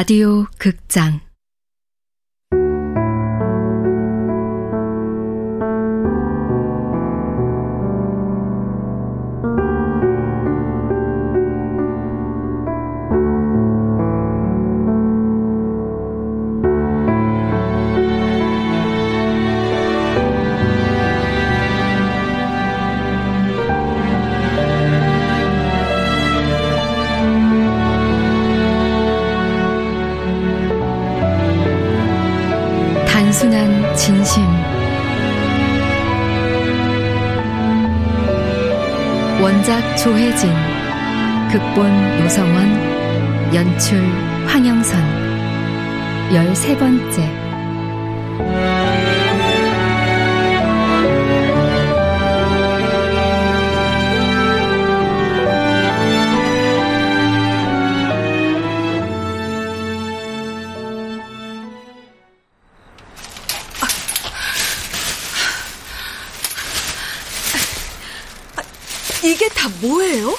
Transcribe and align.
라디오 0.00 0.46
극장 0.56 1.20
순한 33.40 33.96
진심. 33.96 34.42
원작 39.42 39.96
조혜진 39.96 40.50
극본 41.50 42.18
노성원 42.18 43.54
연출 43.54 43.98
황영선. 44.46 46.34
열세 46.34 46.76
번째 46.76 47.39
이게 69.22 69.48
다 69.50 69.68
뭐예요? 69.80 70.36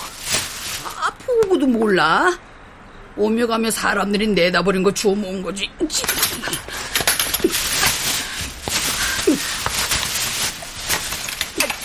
아프고도 0.97 1.67
몰라. 1.67 2.37
오며 3.15 3.45
가며 3.47 3.69
사람들이 3.69 4.27
내다버린 4.27 4.83
거 4.83 4.91
주워 4.93 5.15
모은 5.15 5.41
거지. 5.41 5.69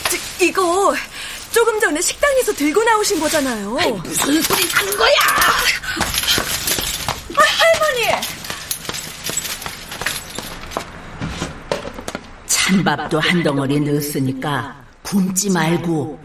저, 0.09 0.45
이거 0.45 0.95
조금 1.53 1.79
전에 1.81 2.01
식당에서 2.01 2.53
들고 2.53 2.83
나오신 2.85 3.21
거잖아요. 3.21 3.77
아이, 3.79 3.93
무슨 3.93 4.41
소리 4.43 4.69
하는 4.71 4.97
거야? 4.97 5.15
아, 7.37 7.43
할머니! 7.43 8.27
찬밥도 12.47 13.21
한 13.21 13.43
덩어리 13.43 13.81
넣었으니까 13.81 14.85
굶지 15.03 15.51
말고 15.51 16.19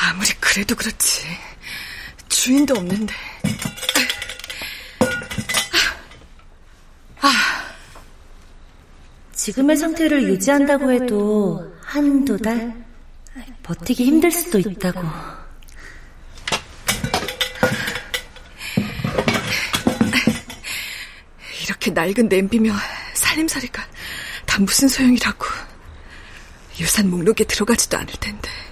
아무리 0.00 0.28
그래도 0.40 0.74
그렇지. 0.74 1.26
주인도 2.48 2.76
없는데. 2.76 3.14
지금의 9.34 9.76
상태를 9.76 10.22
유지한다고 10.22 10.90
해도 10.90 11.70
한두 11.82 12.38
달? 12.38 12.86
버티기 13.62 14.02
힘들 14.02 14.32
수도 14.32 14.58
있다고. 14.58 15.02
이렇게 21.64 21.90
낡은 21.90 22.30
냄비며 22.30 22.74
살림살이가 23.12 23.86
다 24.46 24.58
무슨 24.60 24.88
소용이라고. 24.88 25.44
유산 26.80 27.10
목록에 27.10 27.44
들어가지도 27.44 27.98
않을 27.98 28.14
텐데. 28.18 28.67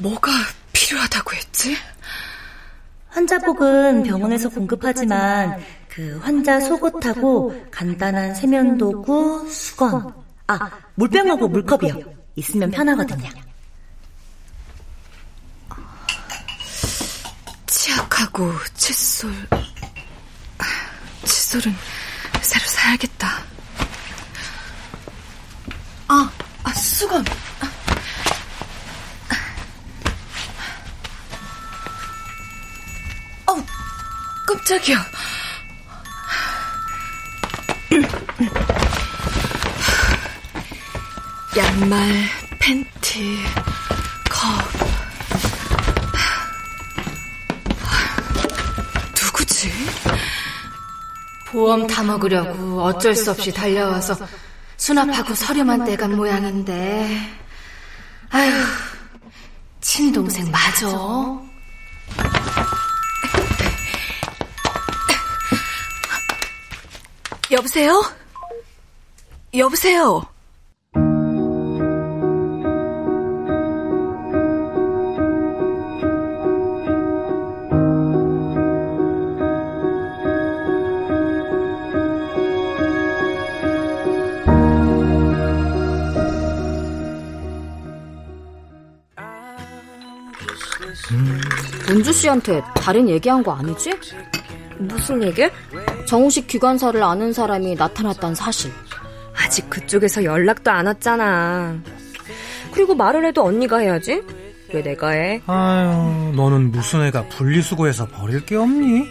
뭐가 0.00 0.30
필요하다고 0.72 1.34
했지? 1.36 1.76
환자복은 3.08 4.04
병원에서 4.04 4.48
공급하지만 4.48 5.60
그 5.88 6.18
환자 6.18 6.60
속옷하고 6.60 7.68
간단한 7.70 8.34
세면도구, 8.34 9.48
수건, 9.50 10.12
아 10.46 10.70
물병하고 10.94 11.48
물컵이요. 11.48 12.18
있으면 12.36 12.70
편하거든요. 12.70 13.28
치약하고 17.66 18.52
칫솔. 18.74 19.32
아, 20.58 20.64
칫솔은 21.24 21.74
새로 22.42 22.64
사야겠다. 22.66 23.28
아, 26.08 26.30
아 26.62 26.72
수건. 26.74 27.20
어 27.22 27.77
깜짝이야. 34.48 35.04
양말, 41.54 42.24
팬티, 42.58 43.44
컵. 44.30 44.48
누구지? 49.22 49.70
보험 51.48 51.86
다 51.86 52.02
먹으려고 52.02 52.82
어쩔 52.82 53.14
수 53.14 53.30
없이 53.32 53.52
달려와서 53.52 54.16
수납하고 54.78 55.34
서류만 55.34 55.84
떼간 55.84 56.16
모양인데. 56.16 57.38
아휴, 58.30 58.52
친동생 59.82 60.50
맞아. 60.50 61.47
여보세요? 67.50 68.02
여보세요? 69.54 70.22
은주 91.88 92.12
씨한테 92.12 92.62
다른 92.74 93.08
얘기한 93.08 93.42
거 93.42 93.52
아니지? 93.52 93.98
무슨 94.78 95.22
얘기? 95.22 95.48
정우식 96.08 96.46
기관사를 96.46 97.02
아는 97.02 97.34
사람이 97.34 97.74
나타났다는 97.74 98.34
사실. 98.34 98.72
아직 99.36 99.68
그쪽에서 99.68 100.24
연락도 100.24 100.70
안 100.70 100.86
왔잖아. 100.86 101.82
그리고 102.72 102.94
말을 102.94 103.26
해도 103.26 103.44
언니가 103.44 103.76
해야지. 103.76 104.22
왜 104.72 104.82
내가 104.82 105.10
해? 105.10 105.42
아유, 105.46 106.32
너는 106.34 106.72
무슨 106.72 107.02
애가 107.02 107.28
분리수거해서 107.28 108.06
버릴 108.08 108.46
게 108.46 108.56
없니? 108.56 109.04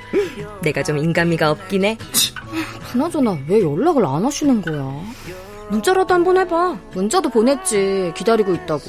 내가 0.60 0.82
좀 0.82 0.98
인간미가 0.98 1.50
없긴 1.50 1.84
해. 1.84 1.98
그나저나 2.92 3.38
왜 3.48 3.62
연락을 3.62 4.04
안 4.04 4.26
하시는 4.26 4.60
거야? 4.60 5.00
문자라도 5.70 6.12
한번 6.12 6.36
해봐. 6.36 6.78
문자도 6.92 7.30
보냈지. 7.30 8.12
기다리고 8.14 8.52
있다고. 8.54 8.82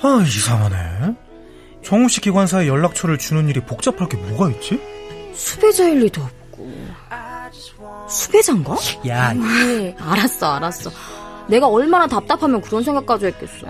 아, 0.00 0.24
이상하네. 0.26 1.14
정우씨 1.84 2.22
기관사에 2.22 2.66
연락처를 2.68 3.18
주는 3.18 3.46
일이 3.50 3.60
복잡할 3.60 4.08
게 4.08 4.16
뭐가 4.16 4.50
있지? 4.52 4.80
수배자일 5.34 6.00
리도 6.00 6.22
없고. 6.22 6.37
수배자인가? 8.08 8.76
야, 9.08 9.28
아니, 9.28 9.94
알았어, 9.98 10.54
알았어. 10.54 10.90
내가 11.48 11.66
얼마나 11.68 12.06
답답하면 12.06 12.60
그런 12.60 12.82
생각까지 12.82 13.26
했겠어. 13.26 13.66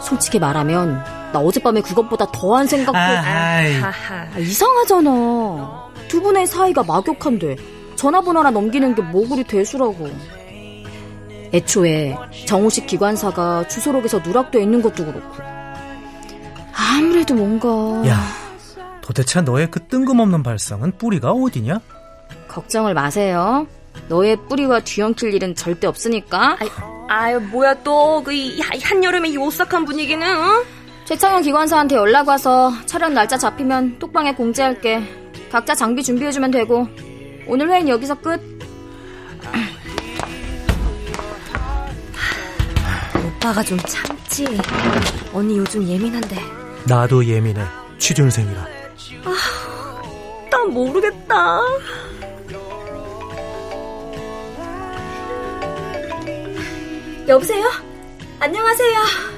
솔직히 0.00 0.38
말하면 0.38 1.02
나 1.32 1.38
어젯밤에 1.40 1.80
그것보다 1.80 2.30
더한 2.30 2.66
생각도 2.66 2.98
아이. 2.98 3.74
아, 3.82 4.38
이상하잖아. 4.38 5.84
두 6.08 6.20
분의 6.20 6.46
사이가 6.46 6.82
막역한데 6.84 7.56
전화번호 7.96 8.40
하나 8.40 8.50
넘기는 8.50 8.94
게 8.94 9.02
뭐 9.02 9.26
그리 9.28 9.42
대수라고. 9.44 10.10
애초에 11.54 12.16
정우식 12.46 12.86
기관사가 12.86 13.68
주소록에서 13.68 14.18
누락돼 14.18 14.60
있는 14.62 14.82
것도 14.82 15.06
그렇고. 15.06 15.36
아무래도 16.76 17.34
뭔가 17.34 17.68
야, 18.08 18.20
도대체 19.04 19.42
너의 19.42 19.70
그 19.70 19.80
뜬금없는 19.86 20.42
발상은 20.42 20.92
뿌리가 20.96 21.30
어디냐? 21.32 21.78
걱정을 22.48 22.94
마세요. 22.94 23.66
너의 24.08 24.34
뿌리와 24.48 24.80
뒤엉킬 24.80 25.34
일은 25.34 25.54
절대 25.54 25.86
없으니까. 25.86 26.56
아유 27.06 27.38
뭐야 27.38 27.74
또 27.82 28.22
그 28.24 28.32
한여름의 28.82 29.32
이 29.32 29.36
오싹한 29.36 29.84
분위기는 29.84 30.26
어? 30.26 30.64
최창현 31.04 31.42
기관사한테 31.42 31.96
연락 31.96 32.28
와서 32.28 32.72
촬영 32.86 33.12
날짜 33.12 33.36
잡히면 33.36 33.98
톡방에 33.98 34.34
공지할게. 34.34 35.02
각자 35.52 35.74
장비 35.74 36.02
준비해주면 36.02 36.50
되고 36.50 36.88
오늘 37.46 37.68
회의는 37.68 37.90
여기서 37.90 38.14
끝. 38.14 38.40
오빠가 43.36 43.62
좀 43.62 43.78
참지. 43.80 44.46
언니 45.34 45.58
요즘 45.58 45.86
예민한데. 45.86 46.36
나도 46.88 47.22
예민해. 47.22 47.62
취준생이라. 47.98 48.73
아, 49.24 50.02
난 50.50 50.68
모르겠다. 50.70 51.60
여보세요? 57.26 57.64
안녕하세요. 58.38 59.33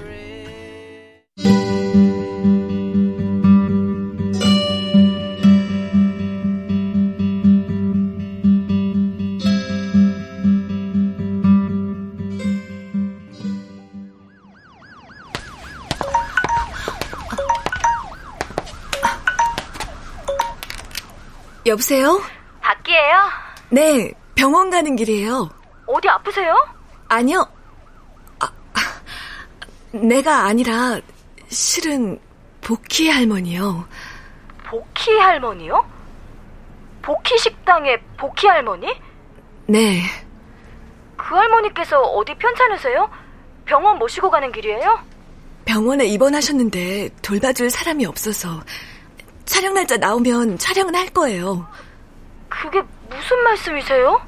여보세요? 21.67 22.23
밖이에요? 22.61 23.17
네, 23.71 24.13
병원 24.35 24.71
가는 24.71 24.95
길이에요. 24.95 25.51
어디 25.87 26.09
아프세요? 26.09 26.55
아니요. 27.09 27.47
아, 28.39 28.51
내가 29.91 30.45
아니라 30.45 31.01
실은 31.49 32.21
복희 32.61 33.09
할머니요. 33.09 33.87
복희 34.65 35.19
할머니요? 35.19 35.85
복희 37.03 37.39
식당의 37.39 38.01
복희 38.17 38.47
할머니? 38.47 38.89
네. 39.67 40.03
그 41.17 41.35
할머니께서 41.35 42.01
어디 42.01 42.35
편찮으세요? 42.35 43.11
병원 43.65 43.99
모시고 43.99 44.31
가는 44.31 44.51
길이에요? 44.53 45.01
병원에 45.65 46.05
입원하셨는데 46.07 47.11
돌봐줄 47.23 47.71
사람이 47.71 48.07
없어서 48.07 48.63
촬영 49.47 49.75
날짜 49.75 49.97
나오면 49.97 50.59
촬영은 50.59 50.95
할 50.95 51.09
거예요. 51.09 51.67
그게 52.49 52.83
무슨 53.09 53.43
말씀이세요? 53.45 54.21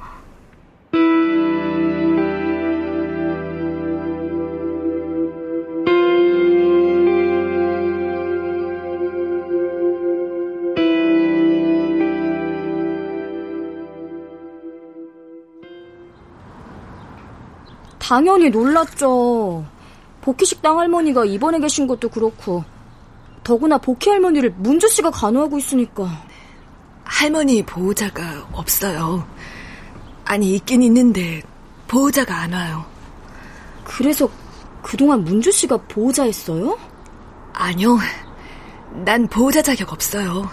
당연히 17.98 18.48
놀랐죠. 18.48 19.66
복희식당 20.22 20.78
할머니가 20.78 21.26
입원해 21.26 21.58
계신 21.58 21.86
것도 21.86 22.08
그렇고 22.08 22.64
더구나 23.48 23.78
복희 23.78 24.10
할머니를 24.10 24.50
문주 24.58 24.88
씨가 24.88 25.10
간호하고 25.10 25.56
있으니까 25.56 26.22
할머니 27.02 27.62
보호자가 27.62 28.46
없어요. 28.52 29.26
아니 30.26 30.54
있긴 30.54 30.82
있는데 30.82 31.40
보호자가 31.86 32.36
안 32.36 32.52
와요. 32.52 32.84
그래서 33.84 34.28
그동안 34.82 35.24
문주 35.24 35.50
씨가 35.50 35.78
보호자였어요? 35.88 36.78
아니요. 37.54 37.98
난 39.06 39.26
보호자 39.26 39.62
자격 39.62 39.94
없어요. 39.94 40.50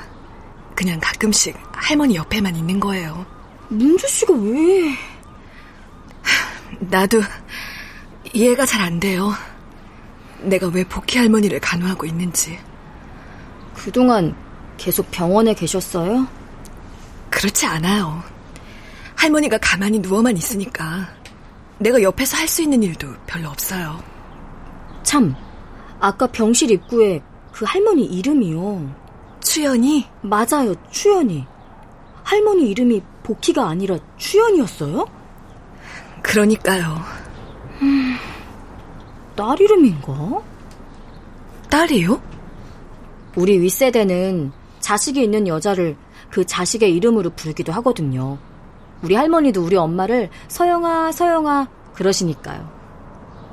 그냥 0.73 0.97
가끔씩 1.01 1.57
할머니 1.73 2.15
옆에만 2.15 2.55
있는 2.55 2.79
거예요. 2.79 3.25
문주 3.67 4.07
씨가 4.07 4.35
왜? 4.35 4.95
나도 6.79 7.21
이해가 8.31 8.65
잘 8.65 8.83
안 8.83 9.01
돼요. 9.01 9.33
내가 10.39 10.67
왜 10.67 10.85
복희 10.85 11.17
할머니를 11.17 11.59
간호하고 11.59 12.05
있는지. 12.05 12.57
그동안 13.85 14.35
계속 14.77 15.11
병원에 15.11 15.53
계셨어요? 15.53 16.25
그렇지 17.29 17.67
않아요. 17.67 18.19
할머니가 19.15 19.59
가만히 19.59 19.99
누워만 19.99 20.35
있으니까 20.37 21.07
내가 21.77 22.01
옆에서 22.01 22.35
할 22.35 22.47
수 22.47 22.63
있는 22.63 22.81
일도 22.81 23.07
별로 23.27 23.47
없어요. 23.49 24.01
참, 25.03 25.35
아까 25.99 26.25
병실 26.25 26.71
입구에 26.71 27.21
그 27.51 27.63
할머니 27.65 28.05
이름이요. 28.05 28.89
추연이? 29.41 30.07
맞아요, 30.23 30.73
추연이. 30.89 31.45
할머니 32.23 32.71
이름이 32.71 33.03
복희가 33.21 33.67
아니라 33.69 33.99
추연이었어요? 34.17 35.05
그러니까요. 36.23 36.99
음, 37.83 38.15
딸 39.35 39.61
이름인가? 39.61 40.41
딸이요? 41.69 42.19
우리 43.35 43.59
윗세대는 43.59 44.51
자식이 44.79 45.21
있는 45.21 45.47
여자를 45.47 45.95
그 46.29 46.45
자식의 46.45 46.93
이름으로 46.95 47.31
부르기도 47.31 47.73
하거든요. 47.73 48.37
우리 49.01 49.15
할머니도 49.15 49.63
우리 49.63 49.75
엄마를 49.75 50.29
서영아, 50.47 51.11
서영아 51.11 51.67
그러시니까요. 51.93 52.69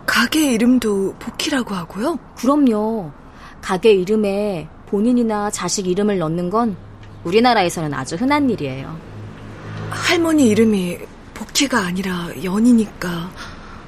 가게 0.06 0.52
이름도 0.52 1.14
복희라고 1.18 1.74
하고요? 1.74 2.18
그럼요. 2.36 3.10
가게 3.60 3.92
이름에 3.92 4.68
본인이나 4.86 5.50
자식 5.50 5.86
이름을 5.86 6.18
넣는 6.18 6.50
건 6.50 6.76
우리나라에서는 7.24 7.94
아주 7.94 8.16
흔한 8.16 8.50
일이에요. 8.50 8.96
할머니 9.90 10.48
이름이 10.48 10.98
복희가 11.34 11.80
아니라 11.80 12.28
연이니까 12.42 13.30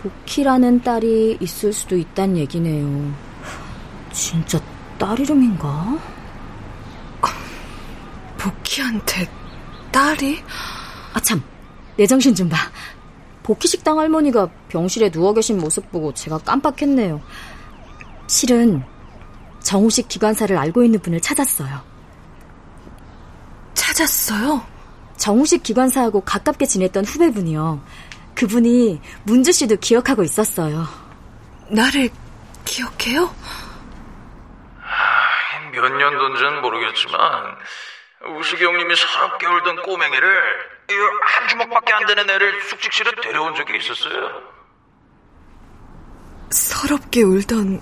복희라는 0.02 0.82
딸이 0.82 1.38
있을 1.40 1.72
수도 1.72 1.96
있단 1.96 2.36
얘기네요. 2.36 3.12
진짜 4.12 4.60
딸 4.98 5.18
이름인가? 5.18 5.98
복희한테 8.38 9.28
딸이? 9.90 10.42
아 11.14 11.20
참, 11.20 11.42
내 11.96 12.06
정신 12.06 12.34
좀 12.34 12.48
봐. 12.48 12.58
복희 13.42 13.68
식당 13.68 13.98
할머니가 13.98 14.48
병실에 14.68 15.10
누워 15.10 15.32
계신 15.32 15.58
모습 15.58 15.90
보고 15.90 16.12
제가 16.12 16.38
깜빡했네요. 16.38 17.20
실은 18.26 18.82
정우식 19.60 20.08
기관사를 20.08 20.56
알고 20.56 20.84
있는 20.84 21.00
분을 21.00 21.20
찾았어요. 21.20 21.80
찾았어요? 23.74 24.62
정우식 25.16 25.62
기관사하고 25.62 26.20
가깝게 26.22 26.66
지냈던 26.66 27.04
후배분이요. 27.04 27.82
그분이 28.34 29.00
문주 29.24 29.52
씨도 29.52 29.76
기억하고 29.76 30.22
있었어요. 30.22 30.86
나를 31.68 32.10
기억해요? 32.64 33.30
몇 35.80 35.88
년도인지는 35.90 36.62
모르겠지만 36.62 37.56
우식이 38.38 38.64
형님이 38.64 38.96
서럽게 38.96 39.46
울던 39.46 39.82
꼬맹이를 39.82 40.42
한 41.22 41.48
주먹밖에 41.48 41.92
안 41.92 42.06
되는 42.06 42.28
애를 42.28 42.62
숙직실에 42.62 43.10
데려온 43.22 43.54
적이 43.54 43.78
있었어요. 43.78 44.42
서럽게 46.50 47.22
울던 47.22 47.80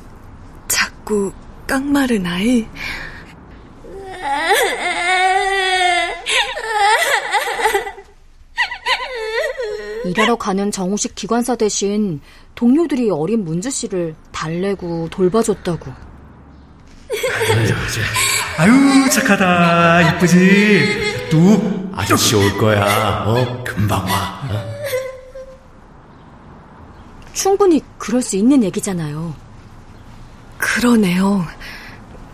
작고 0.68 1.32
깡마른 1.66 2.26
아이. 2.26 2.66
일하러 10.04 10.36
가는 10.36 10.70
정우식 10.70 11.14
기관사 11.14 11.54
대신 11.54 12.20
동료들이 12.54 13.10
어린 13.10 13.44
문주 13.44 13.70
씨를 13.70 14.14
달래고 14.32 15.08
돌봐줬다고. 15.10 16.11
아유 18.58 19.08
착하다. 19.10 20.16
이쁘지? 20.16 21.28
또 21.30 21.90
아저씨 21.94 22.36
올 22.36 22.56
거야. 22.58 23.24
어 23.26 23.64
금방 23.64 24.04
와. 24.04 24.40
어? 24.50 24.72
충분히 27.32 27.82
그럴 27.98 28.22
수 28.22 28.36
있는 28.36 28.62
얘기잖아요. 28.62 29.34
그러네요. 30.58 31.44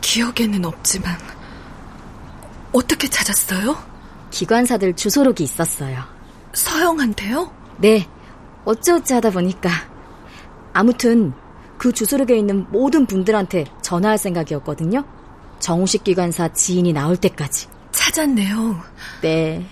기억에는 0.00 0.64
없지만. 0.64 1.16
어떻게 2.72 3.08
찾았어요? 3.08 3.76
기관사들 4.30 4.94
주소록이 4.94 5.44
있었어요. 5.44 6.02
서영한테요? 6.52 7.50
네 7.78 8.06
어찌어찌 8.64 9.14
하다 9.14 9.30
보니까. 9.30 9.70
아무튼 10.72 11.32
그 11.78 11.92
주소록에 11.92 12.37
있는 12.37 12.66
모든 12.70 13.06
분들한테 13.06 13.64
전화할 13.82 14.18
생각이었거든요 14.18 15.04
정우식 15.61 16.04
기관사 16.04 16.49
지인이 16.49 16.92
나올 16.92 17.16
때까지. 17.16 17.68
찾았네요. 17.90 18.80
네. 19.23 19.66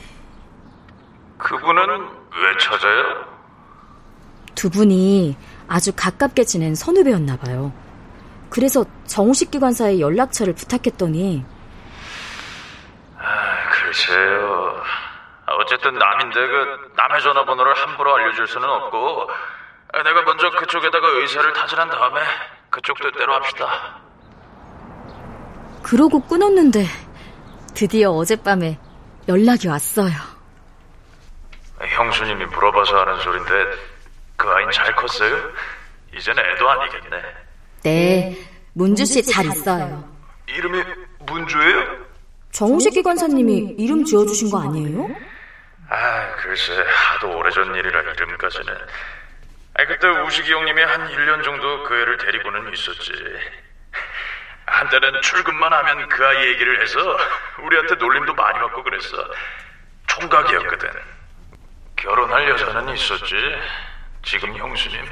그분은 1.39 1.87
왜 2.01 2.59
찾아요? 2.59 3.25
두 4.55 4.71
분이 4.71 5.37
아주 5.69 5.93
가깝게 5.95 6.45
지낸 6.45 6.75
선후배였나 6.75 7.37
봐요. 7.37 7.73
그래서 8.51 8.85
정우식 9.07 9.51
기관사의 9.51 10.01
연락처를 10.01 10.55
부탁했더니 10.55 11.45
아, 13.19 13.71
글쎄요. 13.71 14.83
어쨌든 15.61 15.95
남인데 15.95 16.35
그 16.35 16.93
남의 16.97 17.23
전화번호를 17.23 17.75
함부로 17.75 18.15
알려줄 18.17 18.47
수는 18.47 18.69
없고 18.69 19.29
내가 20.03 20.23
먼저 20.23 20.51
그쪽에다가 20.51 21.09
의사를 21.09 21.53
타진한 21.53 21.89
다음에 21.91 22.21
그쪽 22.71 23.01
뜻대로 23.01 23.35
합시다. 23.35 24.01
그러고 25.83 26.21
끊었는데 26.21 26.85
드디어 27.75 28.11
어젯밤에 28.11 28.79
연락이 29.29 29.69
왔어요. 29.69 30.13
형수님이 31.81 32.45
물어봐서 32.47 32.99
하는 33.01 33.21
소린데 33.21 33.51
그 34.37 34.49
아이는 34.49 34.73
잘 34.73 34.95
컸어요? 34.97 35.37
이제는 36.17 36.43
애도 36.43 36.69
아니겠네. 36.71 37.23
네, 37.85 38.37
문주 38.73 39.05
씨 39.05 39.23
잘 39.23 39.47
있어요. 39.47 40.03
이름이 40.49 40.83
문주예요? 41.27 42.07
정우식 42.53 42.95
기관사님이 42.95 43.75
이름 43.79 44.05
지어주신 44.05 44.51
거 44.51 44.63
아니에요? 44.63 45.09
아, 45.91 46.35
글쎄 46.37 46.73
하도 46.87 47.37
오래전 47.37 47.75
일이라 47.75 48.01
이름까지는. 48.01 48.75
아, 49.79 49.85
그때 49.85 50.09
우식이 50.09 50.51
형님이 50.53 50.83
한 50.83 51.09
1년 51.09 51.45
정도 51.45 51.83
그 51.85 51.95
애를 52.01 52.17
데리고는 52.17 52.73
있었지. 52.73 53.13
한때는 54.67 55.21
출근만 55.23 55.73
하면 55.73 56.09
그 56.09 56.27
아이 56.27 56.47
얘기를 56.49 56.81
해서 56.83 56.99
우리한테 57.63 57.95
놀림도 57.97 58.35
많이 58.35 58.59
받고 58.59 58.83
그랬어. 58.83 59.17
총각이었거든. 60.07 60.89
결혼할 61.97 62.49
여자는 62.51 62.95
있었지. 62.95 63.35
지금 64.23 64.57
형수님. 64.57 65.05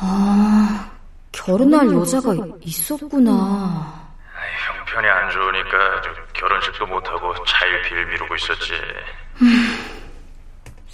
아, 0.00 0.90
결혼할 1.32 1.92
여자가 1.92 2.34
있었구나. 2.60 4.06
형편이 4.66 5.08
안 5.08 5.30
좋으니까 5.30 6.02
결혼식도 6.32 6.86
못하고 6.86 7.34
차일피일 7.44 8.06
미루고 8.06 8.34
있었지. 8.36 8.72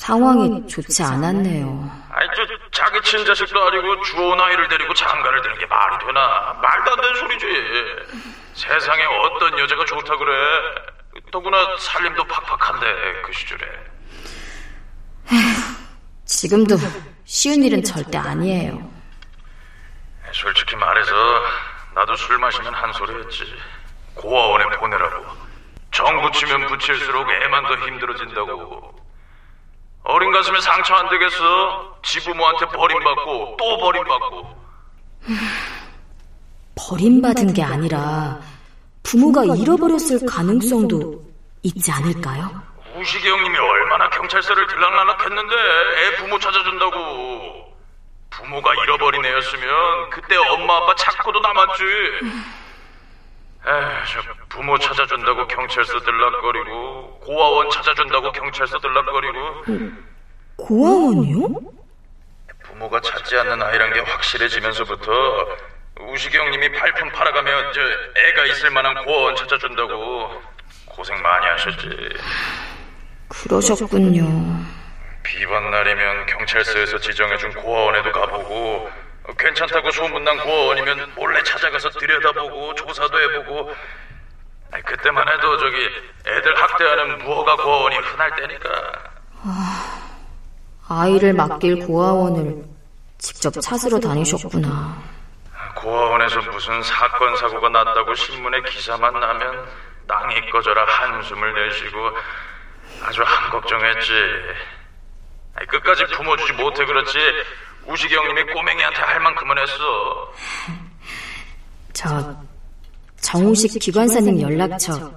상황이 0.02 0.66
좋지 0.66 1.00
않았네요. 1.04 1.88
아이, 2.10 2.26
저, 2.34 2.44
자기 2.72 3.00
친자식도 3.02 3.68
아니고 3.68 4.02
주온 4.02 4.40
아이를 4.40 4.66
데리고 4.66 4.92
장가를 4.94 5.42
드는 5.42 5.58
게 5.58 5.66
말이 5.66 5.96
되나? 6.04 6.58
말도 6.60 6.90
안 6.90 7.00
되는 7.00 7.14
소리지. 7.20 7.46
세상에 8.54 9.04
어떤 9.04 9.56
여자가 9.60 9.84
좋다 9.84 10.16
그래. 10.16 10.34
더구나 11.30 11.56
살림도 11.78 12.24
팍팍한데, 12.24 13.22
그 13.24 13.32
시절에. 13.32 13.64
지금도 16.24 16.76
쉬운 17.24 17.62
일은 17.62 17.84
절대 17.84 18.18
아니에요. 18.18 18.90
솔직히 20.32 20.74
말해서 20.74 21.12
나도 21.94 22.16
술 22.16 22.38
마시면 22.38 22.74
한 22.74 22.92
소리 22.92 23.14
했지. 23.22 23.44
고아원에 24.14 24.64
보내라고. 24.78 25.26
정 25.92 26.20
붙이면 26.22 26.66
붙일수록 26.66 27.30
애만 27.30 27.66
더 27.68 27.76
힘들어진다고. 27.86 29.01
어린 30.04 30.32
가슴에 30.32 30.60
상처 30.60 30.94
안 30.94 31.08
되겠어? 31.08 31.96
지부모한테 32.02 32.66
버림받고 32.66 33.56
또 33.58 33.78
버림받고. 33.78 34.62
버림받은 36.74 37.52
게 37.52 37.62
아니라 37.62 38.40
부모가 39.02 39.44
잃어버렸을 39.44 40.26
가능성도 40.26 41.22
있지 41.62 41.92
않을까요? 41.92 42.50
우식이 42.96 43.28
형님이 43.28 43.56
얼마나 43.58 44.10
경찰서를 44.10 44.66
들락날락했는데 44.66 45.54
애 45.54 46.16
부모 46.16 46.38
찾아준다고. 46.38 47.72
부모가 48.30 48.72
잃어버린 48.82 49.24
애였으면 49.24 50.10
그때 50.10 50.36
엄마 50.36 50.78
아빠 50.78 50.94
찾고도 50.94 51.38
남았지. 51.40 51.82
에휴, 53.64 54.04
저 54.12 54.20
부모 54.48 54.76
찾아준다고 54.78 55.46
경찰서 55.46 56.00
들락거리고 56.00 57.20
고아원 57.20 57.70
찾아준다고 57.70 58.32
경찰서 58.32 58.78
들락거리고 58.78 59.64
고아원이요? 60.56 61.48
부모가 62.64 63.00
찾지 63.00 63.36
않는 63.38 63.62
아이란 63.62 63.92
게 63.92 64.00
확실해지면서부터 64.00 65.12
우식이 66.00 66.36
형님이 66.36 66.72
발품 66.72 67.10
팔아가며 67.10 67.72
저 67.72 67.80
애가 67.80 68.46
있을 68.46 68.70
만한 68.70 69.04
고아원 69.04 69.36
찾아준다고 69.36 70.42
고생 70.86 71.20
많이 71.22 71.46
하셨지. 71.46 71.88
그러셨군요. 73.28 74.24
비번 75.22 75.70
날이면 75.70 76.26
경찰서에서 76.26 76.98
지정해준 76.98 77.52
고아원에도 77.54 78.10
가보고 78.12 78.90
괜찮다고 79.38 79.90
소문난 79.90 80.38
고아원이면 80.38 81.12
몰래 81.14 81.42
찾아가서 81.42 81.90
들여다보고 81.90 82.74
조사도 82.74 83.20
해보고. 83.20 83.74
아니, 84.72 84.82
그때만 84.84 85.28
해도 85.28 85.56
저기 85.58 85.76
애들 86.26 86.60
학대하는 86.60 87.18
무허가 87.18 87.56
고아원이 87.56 87.96
흔할 87.96 88.34
때니까. 88.36 88.68
아, 89.44 90.02
아이를 90.88 91.34
맡길 91.34 91.86
고아원을 91.86 92.64
직접 93.18 93.50
찾으러 93.50 94.00
다니셨구나. 94.00 95.02
고아원에서 95.76 96.40
무슨 96.50 96.82
사건 96.82 97.36
사고가 97.36 97.68
났다고 97.68 98.14
신문에 98.14 98.60
기사만 98.62 99.18
나면 99.18 99.66
땅이 100.08 100.50
꺼져라 100.50 100.84
한숨을 100.84 101.68
내쉬고 101.68 102.10
아주 103.04 103.22
한걱정했지. 103.22 104.12
끝까지 105.68 106.04
품어주지 106.06 106.52
못해 106.54 106.84
그렇지 106.84 107.18
우식이 107.86 108.14
형님이 108.14 108.44
꼬맹이한테 108.52 108.98
할 109.00 109.20
만큼은 109.20 109.58
했어. 109.58 110.32
저 111.92 112.36
정우식 113.20 113.78
기관사님 113.80 114.40
연락처 114.40 115.12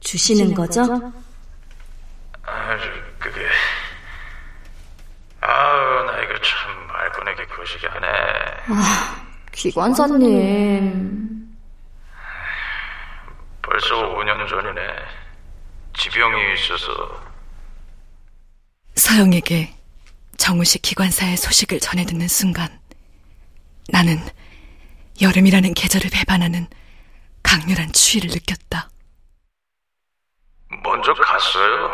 주시는 0.00 0.54
거죠? 0.54 0.82
아, 2.44 2.76
그게 3.18 3.40
아우 5.40 6.04
나 6.04 6.20
이거 6.22 6.34
참 6.42 6.86
말 6.86 7.12
꺼내기 7.12 7.44
거시기하네. 7.48 8.06
아, 8.68 9.26
기관사님. 9.52 11.46
벌써 13.62 13.94
5년 14.14 14.48
전이네. 14.48 14.80
지병이 15.98 16.54
있어서. 16.54 17.22
서영에게 18.94 19.75
정우식 20.46 20.80
기관사의 20.82 21.36
소식을 21.36 21.80
전해 21.80 22.04
듣는 22.04 22.28
순간 22.28 22.68
나는 23.88 24.16
여름이라는 25.20 25.74
계절을 25.74 26.08
배반하는 26.12 26.68
강렬한 27.42 27.92
추위를 27.92 28.30
느꼈다. 28.30 28.88
먼저 30.84 31.12
갔어요. 31.14 31.90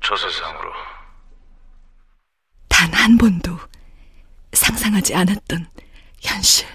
저 0.00 0.14
세상으로. 0.14 0.72
단 2.68 2.94
한 2.94 3.18
번도 3.18 3.58
상상하지 4.52 5.16
않았던 5.16 5.66
현실. 6.22 6.68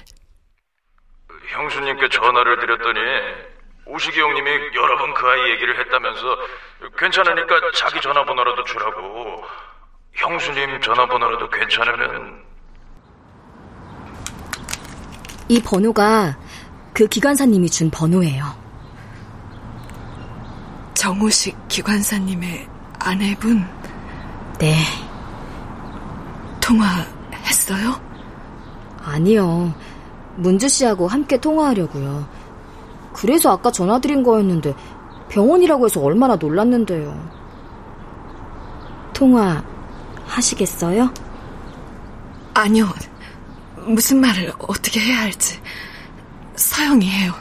형수님께 1.48 2.10
전화를 2.10 2.60
드렸더니 2.60 3.00
우식이 3.86 4.20
형님이 4.20 4.50
여러 4.75 4.98
번 4.98 5.13
그 5.13 5.25
아이 5.29 5.51
얘기를 5.51 5.79
했다면서 5.79 6.38
괜찮으니까 6.98 7.72
자기 7.75 8.01
전화번호라도 8.01 8.65
주라고. 8.65 9.46
형수님 10.20 10.82
전화번호라도 10.82 11.50
괜찮으면 11.50 12.44
이 15.48 15.62
번호가 15.62 16.38
그 16.94 17.08
기관사님이 17.08 17.70
준 17.70 17.90
번호예요. 17.90 18.46
정우식 20.94 21.58
기관사님의 21.70 22.68
아내분? 23.00 23.66
네. 24.60 24.76
통화했어요? 26.62 28.00
아니요. 29.02 29.74
문주 30.36 30.68
씨하고 30.68 31.08
함께 31.08 31.40
통화하려고요. 31.40 32.28
그래서 33.14 33.52
아까 33.52 33.72
전화드린 33.72 34.22
거였는데 34.22 34.76
병원이라고 35.30 35.86
해서 35.86 36.02
얼마나 36.02 36.36
놀랐는데요. 36.36 37.40
통화 39.14 39.64
하시겠어요? 40.30 41.12
아니요. 42.54 42.88
무슨 43.78 44.22
말을 44.22 44.54
어떻게 44.60 45.00
해야 45.00 45.20
할지. 45.20 45.60
서영이 46.56 47.10
해요. 47.10 47.34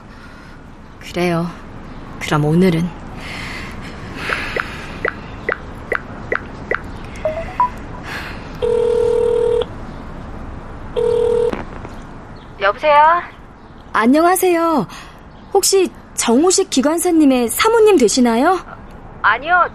그래요. 1.00 1.50
그럼 2.20 2.44
오늘은 2.44 2.88
여보세요? 12.60 13.22
안녕하세요. 13.92 14.86
혹시 15.54 15.90
정우식 16.14 16.70
기관사님의 16.70 17.48
사모님 17.48 17.96
되시나요? 17.96 18.58
아니요, 19.22 19.68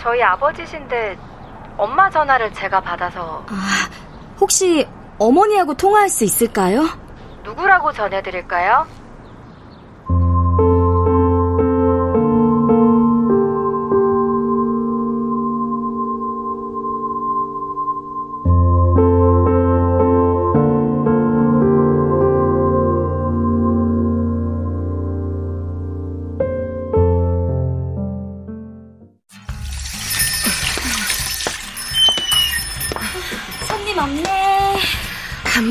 저희 0.00 0.22
아버지신데 0.22 1.18
엄마 1.80 2.10
전화를 2.10 2.52
제가 2.52 2.78
받아서. 2.82 3.42
아, 3.48 3.88
혹시 4.38 4.86
어머니하고 5.18 5.72
통화할 5.74 6.10
수 6.10 6.24
있을까요? 6.24 6.84
누구라고 7.42 7.90
전해드릴까요? 7.92 8.86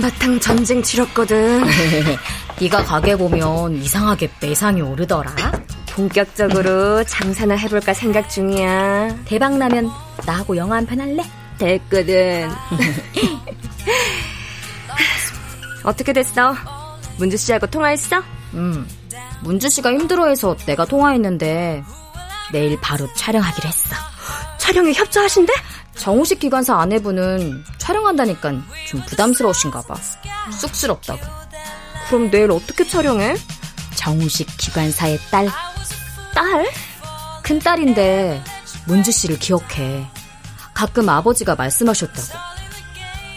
한바탕 0.09 0.39
전쟁 0.39 0.81
치렀거든. 0.81 1.63
네가 2.59 2.83
가게 2.83 3.15
보면 3.15 3.75
이상하게 3.75 4.29
매상이 4.41 4.81
오르더라. 4.81 5.31
본격적으로 5.91 7.03
장사나 7.03 7.55
해볼까 7.55 7.93
생각 7.93 8.29
중이야. 8.29 9.15
대박 9.25 9.57
나면 9.57 9.89
나하고 10.25 10.55
영화 10.57 10.77
한 10.77 10.85
편 10.85 10.99
할래? 11.01 11.23
됐거든. 11.57 12.49
어떻게 15.83 16.11
됐어? 16.13 16.55
문주 17.17 17.37
씨하고 17.37 17.67
통화했어? 17.67 18.21
응. 18.55 18.85
문주 19.41 19.69
씨가 19.69 19.91
힘들어해서 19.91 20.55
내가 20.65 20.85
통화했는데 20.85 21.83
내일 22.51 22.79
바로 22.81 23.07
촬영하기로 23.15 23.67
했어. 23.67 23.95
촬영에 24.57 24.91
협조하신대? 24.93 25.53
정우식 25.99 26.39
기관사 26.39 26.79
아내분은 26.79 27.63
촬영한다니까 27.77 28.51
좀 28.87 29.01
부담스러우신가 29.05 29.81
봐. 29.81 29.95
쑥스럽다고. 30.51 31.19
그럼 32.07 32.31
내일 32.31 32.51
어떻게 32.51 32.87
촬영해? 32.87 33.35
정우식 33.95 34.47
기관사의 34.57 35.19
딸. 35.29 35.47
딸? 36.33 36.65
큰 37.43 37.59
딸인데 37.59 38.41
문주 38.85 39.11
씨를 39.11 39.37
기억해. 39.39 40.07
가끔 40.73 41.09
아버지가 41.09 41.55
말씀하셨다고. 41.55 42.39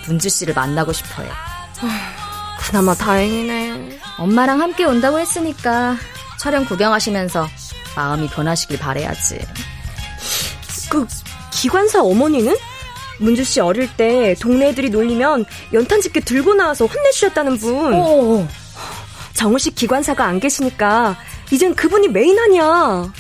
문주 0.06 0.28
씨를 0.28 0.54
만나고 0.54 0.92
싶어요. 0.92 1.28
그나마 2.60 2.94
다행이네. 2.94 3.98
엄마랑 4.18 4.60
함께 4.60 4.84
온다고 4.84 5.18
했으니까 5.18 5.96
촬영 6.38 6.64
구경하시면서 6.64 7.48
마음이 7.96 8.28
변하시길 8.28 8.78
바래야지. 8.78 9.40
그 10.88 11.06
기관사 11.62 12.02
어머니는? 12.02 12.56
문주 13.20 13.44
씨 13.44 13.60
어릴 13.60 13.88
때 13.96 14.34
동네 14.40 14.70
애들이 14.70 14.90
놀리면 14.90 15.44
연탄 15.72 16.00
집게 16.00 16.18
들고 16.18 16.54
나와서 16.54 16.86
혼내주셨다는 16.86 17.56
분. 17.58 17.94
오. 17.94 18.48
정우식 19.34 19.76
기관사가 19.76 20.24
안 20.24 20.40
계시니까 20.40 21.16
이젠 21.52 21.72
그분이 21.76 22.08
메인 22.08 22.36
아니야. 22.36 23.12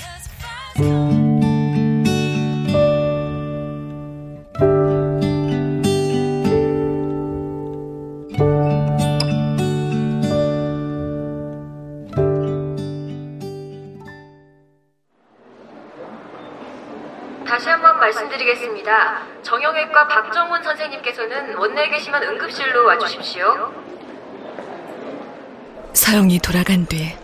계시면 22.12 22.22
응급실로 22.22 22.84
와주십시오. 22.84 23.72
서영이 25.94 26.38
돌아간 26.40 26.84
뒤 26.86 27.14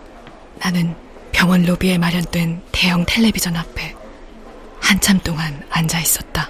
나는 0.59 0.95
병원 1.33 1.63
로비에 1.63 1.99
마련된 1.99 2.63
대형 2.73 3.05
텔레비전 3.07 3.55
앞에 3.57 3.95
한참 4.81 5.19
동안 5.21 5.63
앉아 5.71 6.01
있었다. 6.01 6.49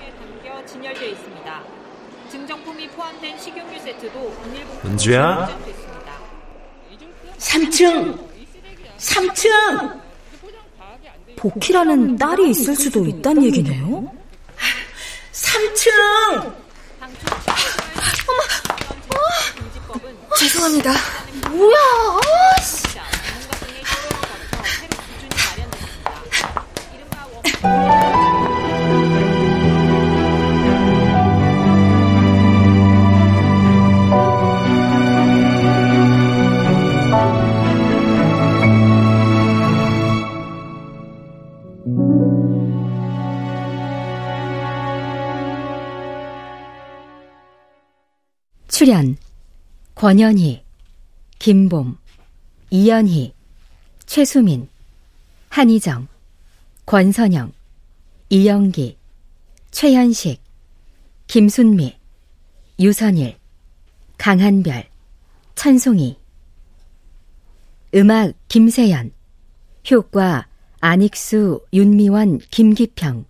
은주야? 4.85 5.59
3층! 7.38 8.29
3층! 8.98 10.01
복희라는 11.37 12.16
딸이 12.16 12.51
있을 12.51 12.74
수도 12.74 13.05
있단 13.07 13.42
얘기네요? 13.44 14.12
3층! 15.33 16.68
죄송합니다. 20.38 20.92
뭐야? 21.50 22.20
출연 27.62 28.27
권현희, 49.98 50.62
김봄, 51.40 51.98
이연희, 52.70 53.34
최수민, 54.06 54.68
한희정, 55.48 56.06
권선영, 56.87 57.52
이영기, 58.28 58.96
최현식, 59.72 60.40
김순미, 61.26 61.98
유선일, 62.78 63.38
강한별, 64.18 64.88
천송이. 65.56 66.16
음악 67.96 68.34
김세연 68.46 69.11
효과 69.90 70.46
안익수, 70.78 71.66
윤미원, 71.72 72.38
김기평. 72.52 73.24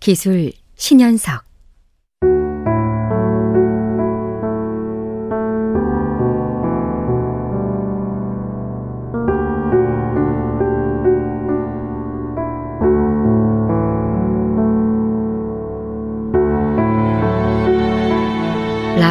기술 0.00 0.52
신현석 0.74 1.45